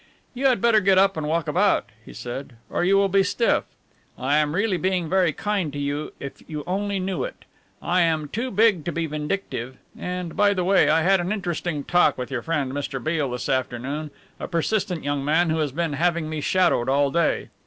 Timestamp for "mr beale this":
12.73-13.47